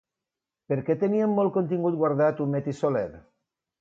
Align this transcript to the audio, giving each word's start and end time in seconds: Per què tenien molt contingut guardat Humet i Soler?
Per 0.71 0.77
què 0.87 0.95
tenien 1.03 1.35
molt 1.39 1.55
contingut 1.57 1.99
guardat 2.01 2.43
Humet 2.47 2.71
i 2.73 2.75
Soler? 2.79 3.09